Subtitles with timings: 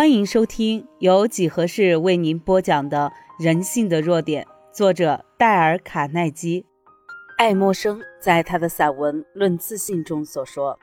[0.00, 3.12] 欢迎收听由几何式为您播讲的
[3.44, 4.42] 《人性的弱点》，
[4.74, 6.64] 作者戴尔·卡耐基。
[7.36, 10.78] 爱默生在他的散文《论自信》中所说：“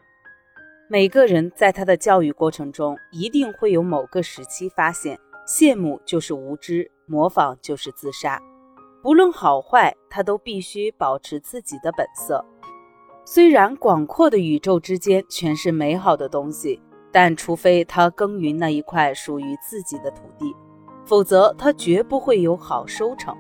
[0.88, 8.39] 每个人在他的教育过程中，一定会有某个时期发现，羡慕就是无知，模仿就是自杀。
[9.02, 12.45] 不论好坏，他都必须保持自己的本色。
[13.25, 16.79] 虽然广阔的宇宙之间全是美好的东西。”
[17.20, 20.55] 但除非他耕耘那一块属于自己的土地，
[21.03, 23.35] 否则他绝不会有好收成。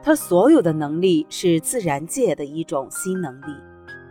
[0.00, 3.46] 他所有的能力是自然界的一种新能力，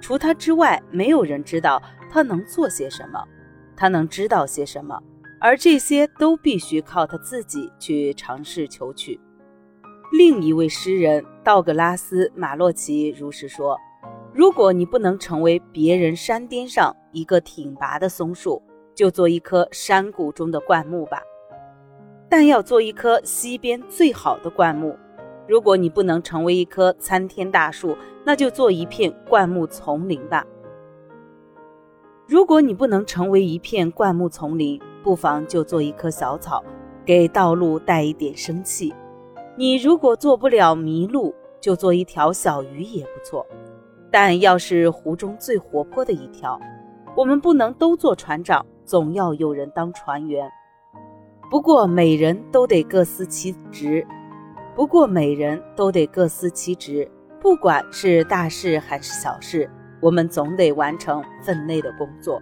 [0.02, 3.24] 除他之外，没有人知道他能做些什么，
[3.78, 5.02] 他能知道些什么，
[5.40, 9.18] 而这些都必须靠他自己去尝试求取。
[10.12, 13.78] 另一位诗人道格拉斯·马洛奇如是说
[14.36, 18.62] ：“如果你不能成为别人山巅上一个挺拔的松树，”
[18.96, 21.22] 就做一棵山谷中的灌木吧，
[22.30, 24.98] 但要做一棵西边最好的灌木。
[25.48, 30.44] 如果你不能成为一棵参天大树，那就做一片灌木丛林吧。
[32.28, 36.64] 如果你不能成为一片灌木丛林，不妨就做一棵小草，
[37.06, 38.92] 给道路带一点生气。
[39.56, 43.46] 你如果做不了麋鹿，就做一条小鱼也不错，
[44.10, 46.60] 但要是湖中最活泼的一条。
[47.16, 48.66] 我们不能都做船长。
[48.86, 50.50] 总要有人当船员，
[51.50, 54.06] 不过每人都得各司其职。
[54.76, 62.42] 不过每人都得各司其职，不管是大事还是小事，我们总得完成分内的工作。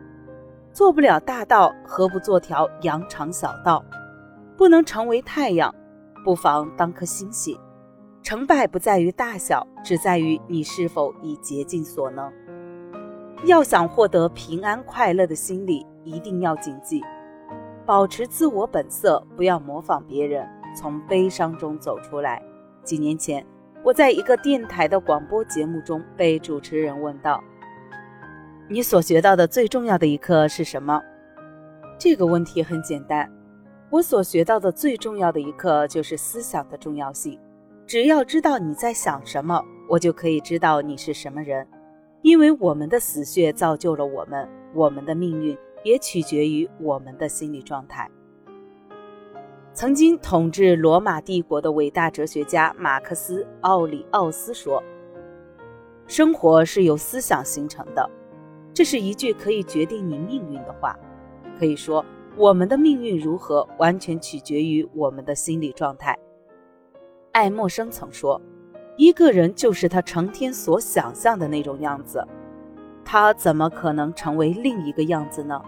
[0.71, 3.86] 做不了大道，何不做条羊肠小道？
[4.58, 5.73] 不能成为太阳，
[6.25, 7.55] 不妨当颗星星。
[8.23, 12.33] 成败不在于大小，只在于你是否已竭尽所能。
[13.45, 15.86] 要想获得平安快乐的心理。
[16.04, 17.04] 一定要谨记，
[17.86, 22.42] 保持自我本色，不要模仿别人，从悲伤中走出来。
[22.84, 23.45] 几年前，
[23.84, 27.42] 我在一个电台的广播节目中被主持人问到
[28.70, 31.02] ：“你所学到的最重要的一课是什么？”
[31.98, 33.32] 这个问题很简单，
[33.89, 37.39] 我所学到的最重要的一课就是思想的重要性。
[37.86, 41.67] 只要知道你在想什么，我就可以知道你是什么人，
[42.22, 45.58] 因为我们的死穴造就了我们，我们的命运。
[45.83, 48.10] 也取决于我们的心理状态。
[49.73, 54.83] 曾经统治罗马帝国的伟大哲学家马克思·奥里奥斯说
[56.05, 58.10] ：“生活是由思想形成的。”
[58.73, 60.98] 这是一句可以决定你命运的话。
[61.58, 62.05] 可以说，
[62.36, 66.17] 我们的命运如何，完全取决于我们的心理状态。
[67.32, 68.39] 爱默生曾说
[68.95, 72.23] ：“一个人就是他成天所想象的那种样子，
[73.04, 75.60] 他怎么可能成为另一个样子呢？”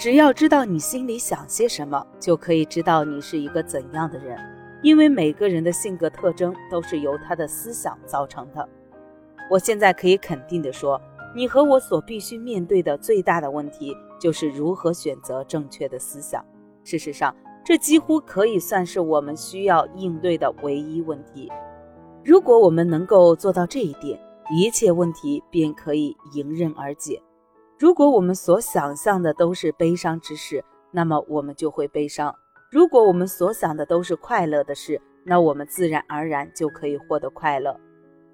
[0.00, 4.34] 只要知道你心里想些什么，就可以知道你是一个怎样的人。
[4.82, 8.66] 因为每个人的性格特征都是由他的思想造成的。
[9.50, 10.98] 我现在可以肯定地说，
[11.36, 16.42] 你和我所必须面对的最大的问题，就是如何选择正确的思想。
[16.82, 21.52] 事实上，这几乎可以算是我们需要应对的唯一问题。
[22.24, 24.18] 如果我们能够做到这一点，
[24.50, 27.20] 一切问题便可以迎刃而解。
[27.80, 32.30] 如果我们所想象的都是悲伤之事，那么我们就会悲伤；
[32.70, 37.74] 如果我们所想的都是快乐的事，那我们自然而然就可以获得快乐。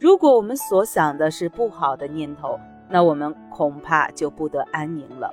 [0.01, 2.59] 如果我们所想的是不好的念头，
[2.91, 5.31] 那我们恐怕就不得安宁了。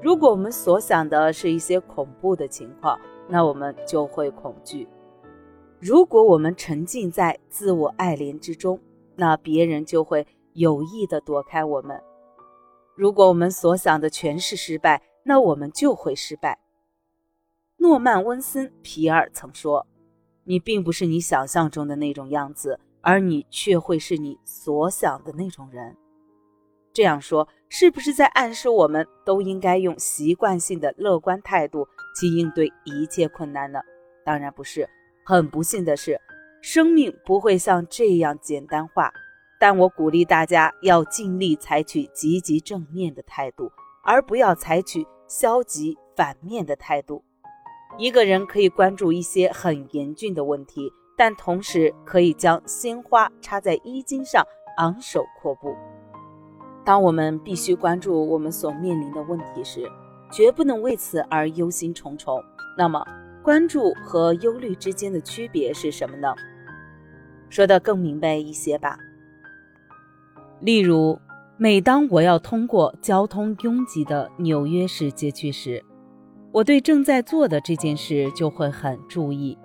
[0.00, 2.96] 如果我们所想的是一些恐怖的情况，
[3.26, 4.86] 那我们就会恐惧。
[5.80, 8.78] 如果我们沉浸在自我爱怜之中，
[9.16, 12.00] 那别人就会有意的躲开我们。
[13.00, 16.58] 如果我们所想的全是失败，那我们就会失败。
[17.78, 19.86] 诺曼·温森·皮尔曾说
[20.44, 25.96] ：“你并不是你想象中的那种样子，而你却会是你所想的那种人。”
[26.92, 31.88] 这样说是不是在暗示我们都应该用习惯性的乐观态度
[32.20, 33.80] 去应对一切困难呢？
[34.26, 34.86] 当然不是。
[35.24, 36.20] 很不幸的是，
[36.60, 39.10] 生命不会像这样简单化。
[39.60, 43.70] 但我鼓励大家要尽力采取积极正面的态度，
[44.02, 47.22] 而不要采取消极反面的态度。
[47.98, 54.42] 一个人可以关注一些很严峻的问题，但同时可以将鲜花插在衣襟上，
[54.78, 55.76] 昂首阔步。
[56.82, 59.86] 当我们必须关注我们所面临的问题时，
[60.32, 62.42] 绝不能为此而忧心忡忡。
[62.78, 63.06] 那么，
[63.42, 66.34] 关注和忧虑之间的区别是什么呢？
[67.50, 68.98] 说得更明白一些吧。
[70.60, 71.18] 例如，
[71.56, 75.82] 每当我要通过交通拥挤的纽约市街区时，
[76.52, 79.56] 我对正在做的这件事就会很注意。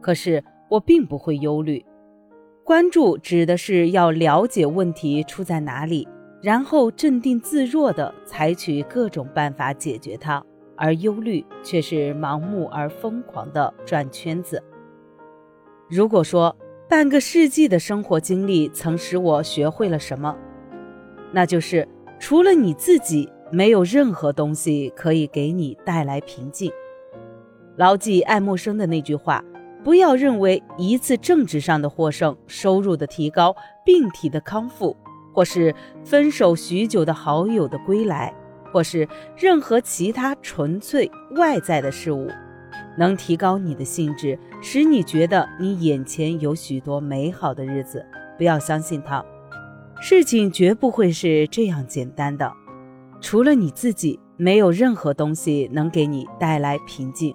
[0.00, 1.84] 可是我并不会忧虑。
[2.64, 6.06] 关注指的是要了解问题出在哪里，
[6.42, 10.42] 然后镇定自若地采取各种办法解决它；
[10.76, 14.62] 而忧虑却是盲目而疯狂地转圈子。
[15.88, 16.54] 如果说
[16.88, 20.34] 半个世纪的生活经历曾使我学会了什么，
[21.32, 21.86] 那就是
[22.18, 26.72] 除了你自己，没有任何东西可以给你带来平静。
[27.76, 29.44] 牢记爱默生的那句话。
[29.84, 34.94] 不要认为一次政治上的获胜、收入的提高、病体的康复，
[35.32, 35.72] 或是
[36.04, 38.34] 分手许久的好友的归来，
[38.72, 42.28] 或是任何其他纯粹外在的事物，
[42.98, 48.04] 能提高你的兴致，使你觉得你眼前有许多美好的日子。
[48.36, 49.24] 不要相信他，
[50.00, 52.52] 事情绝不会是这样简单的。
[53.20, 57.34] 除了你自己，没有任何东西能给你带来平静。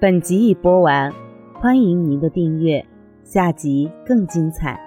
[0.00, 1.12] 本集已播完。
[1.58, 2.86] 欢迎您的订阅，
[3.24, 4.85] 下集更精彩。